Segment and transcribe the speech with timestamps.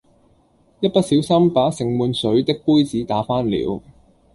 [0.79, 3.81] 一不小心把盛滿水的杯子打翻了